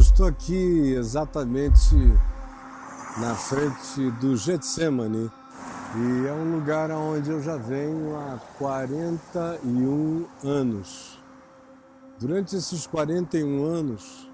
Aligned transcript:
estou 0.00 0.26
aqui 0.26 0.94
exatamente 0.94 1.94
na 3.18 3.34
frente 3.34 4.10
do 4.20 4.36
Getsemane 4.36 5.30
e 5.94 6.26
é 6.26 6.32
um 6.32 6.56
lugar 6.56 6.90
onde 6.90 7.30
eu 7.30 7.42
já 7.42 7.56
venho 7.56 8.14
há 8.16 8.38
41 8.58 10.26
anos. 10.44 11.18
Durante 12.18 12.56
esses 12.56 12.86
41 12.86 13.64
anos, 13.64 14.30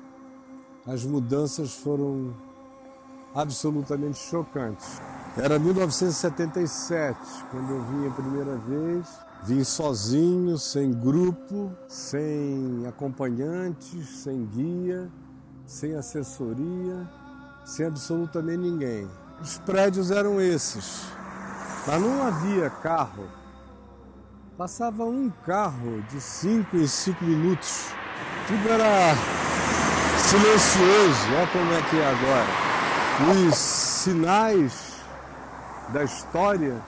as 0.86 1.04
mudanças 1.04 1.74
foram 1.74 2.34
absolutamente 3.34 4.18
chocantes. 4.18 5.00
Era 5.36 5.58
1977, 5.58 7.18
quando 7.50 7.70
eu 7.70 7.84
vim 7.84 8.08
a 8.08 8.10
primeira 8.10 8.56
vez. 8.56 9.06
Vim 9.44 9.62
sozinho, 9.64 10.58
sem 10.58 10.92
grupo, 10.92 11.72
sem 11.88 12.84
acompanhantes, 12.87 14.09
sem 14.23 14.45
guia, 14.45 15.10
sem 15.66 15.95
assessoria, 15.95 17.09
sem 17.65 17.87
absolutamente 17.87 18.59
ninguém. 18.59 19.09
Os 19.41 19.59
prédios 19.59 20.11
eram 20.11 20.41
esses, 20.41 21.07
mas 21.87 22.01
não 22.01 22.27
havia 22.27 22.71
carro. 22.71 23.27
Passava 24.57 25.05
um 25.05 25.30
carro 25.45 26.02
de 26.11 26.21
cinco 26.21 26.77
em 26.77 26.87
cinco 26.87 27.25
minutos. 27.25 27.88
Tudo 28.47 28.69
era 28.69 29.15
silencioso, 30.19 31.35
olha 31.37 31.47
como 31.48 31.73
é 31.73 31.83
que 31.83 31.99
é 31.99 32.09
agora. 32.09 33.49
Os 33.49 33.57
sinais 33.57 34.93
da 35.93 36.05
história 36.05 36.80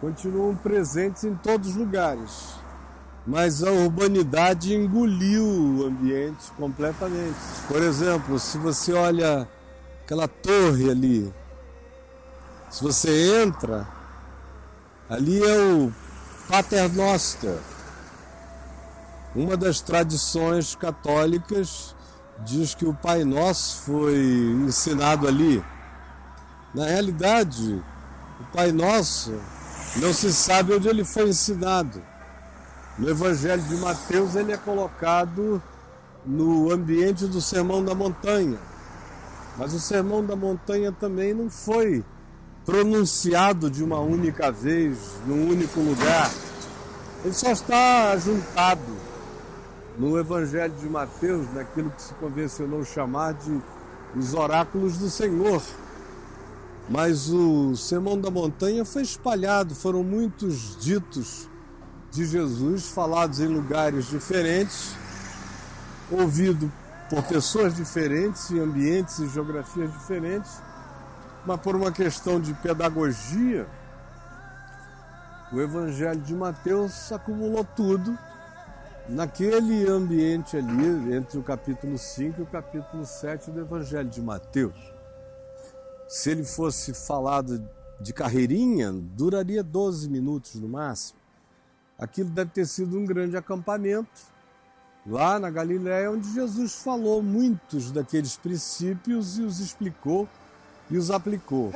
continuam 0.00 0.54
presentes 0.56 1.24
em 1.24 1.34
todos 1.34 1.70
os 1.70 1.76
lugares, 1.76 2.54
mas 3.28 3.62
a 3.62 3.70
urbanidade 3.70 4.74
engoliu 4.74 5.44
o 5.44 5.84
ambiente 5.84 6.50
completamente. 6.56 7.36
Por 7.68 7.82
exemplo, 7.82 8.38
se 8.38 8.56
você 8.56 8.94
olha 8.94 9.46
aquela 10.02 10.26
torre 10.26 10.90
ali, 10.90 11.30
se 12.70 12.82
você 12.82 13.42
entra, 13.42 13.86
ali 15.10 15.44
é 15.44 15.58
o 15.58 15.92
Pater 16.48 16.90
Noster. 16.94 17.58
Uma 19.36 19.58
das 19.58 19.82
tradições 19.82 20.74
católicas 20.74 21.94
diz 22.46 22.74
que 22.74 22.86
o 22.86 22.94
Pai 22.94 23.24
Nosso 23.24 23.82
foi 23.82 24.16
ensinado 24.66 25.28
ali. 25.28 25.62
Na 26.74 26.86
realidade, 26.86 27.74
o 28.40 28.56
Pai 28.56 28.72
Nosso 28.72 29.38
não 29.96 30.14
se 30.14 30.32
sabe 30.32 30.72
onde 30.72 30.88
ele 30.88 31.04
foi 31.04 31.28
ensinado. 31.28 32.02
No 32.98 33.08
Evangelho 33.08 33.62
de 33.62 33.76
Mateus 33.76 34.34
ele 34.34 34.50
é 34.52 34.56
colocado 34.56 35.62
no 36.26 36.72
ambiente 36.72 37.26
do 37.26 37.40
Sermão 37.40 37.84
da 37.84 37.94
Montanha. 37.94 38.58
Mas 39.56 39.72
o 39.72 39.78
Sermão 39.78 40.24
da 40.24 40.34
Montanha 40.34 40.90
também 40.90 41.32
não 41.32 41.48
foi 41.48 42.04
pronunciado 42.66 43.70
de 43.70 43.84
uma 43.84 44.00
única 44.00 44.50
vez, 44.50 44.98
num 45.26 45.48
único 45.48 45.78
lugar. 45.78 46.28
Ele 47.24 47.32
só 47.32 47.52
está 47.52 48.16
juntado 48.16 48.96
no 49.96 50.18
Evangelho 50.18 50.74
de 50.74 50.88
Mateus, 50.88 51.46
naquilo 51.54 51.90
que 51.90 52.02
se 52.02 52.14
convencionou 52.14 52.84
chamar 52.84 53.34
de 53.34 53.60
os 54.16 54.34
oráculos 54.34 54.98
do 54.98 55.08
Senhor. 55.08 55.62
Mas 56.88 57.30
o 57.30 57.76
Sermão 57.76 58.20
da 58.20 58.30
Montanha 58.30 58.84
foi 58.84 59.02
espalhado, 59.02 59.74
foram 59.74 60.02
muitos 60.02 60.76
ditos 60.80 61.48
de 62.10 62.26
Jesus 62.26 62.88
falados 62.88 63.40
em 63.40 63.48
lugares 63.48 64.06
diferentes, 64.06 64.94
ouvido 66.10 66.72
por 67.10 67.22
pessoas 67.24 67.74
diferentes, 67.74 68.50
em 68.50 68.60
ambientes 68.60 69.18
e 69.18 69.28
geografias 69.28 69.92
diferentes 69.92 70.68
mas 71.48 71.60
por 71.60 71.74
uma 71.74 71.90
questão 71.90 72.38
de 72.38 72.52
pedagogia, 72.52 73.66
o 75.50 75.58
Evangelho 75.58 76.20
de 76.20 76.34
Mateus 76.34 77.10
acumulou 77.10 77.64
tudo 77.64 78.18
naquele 79.08 79.88
ambiente 79.88 80.58
ali, 80.58 81.14
entre 81.14 81.38
o 81.38 81.42
capítulo 81.42 81.96
5 81.96 82.40
e 82.40 82.42
o 82.42 82.46
capítulo 82.46 83.06
7 83.06 83.50
do 83.50 83.60
Evangelho 83.60 84.10
de 84.10 84.20
Mateus. 84.20 84.74
Se 86.06 86.30
ele 86.30 86.44
fosse 86.44 86.92
falado 86.92 87.66
de 87.98 88.12
carreirinha, 88.12 88.92
duraria 88.92 89.62
12 89.62 90.10
minutos 90.10 90.54
no 90.56 90.68
máximo. 90.68 91.18
Aquilo 91.98 92.30
deve 92.30 92.50
ter 92.52 92.66
sido 92.66 92.96
um 92.96 93.04
grande 93.04 93.36
acampamento 93.36 94.08
lá 95.06 95.38
na 95.38 95.50
Galiléia, 95.50 96.10
onde 96.10 96.32
Jesus 96.32 96.82
falou 96.82 97.22
muitos 97.22 97.90
daqueles 97.90 98.36
princípios 98.36 99.38
e 99.38 99.42
os 99.42 99.58
explicou 99.58 100.28
e 100.90 100.96
os 100.96 101.10
aplicou. 101.10 101.72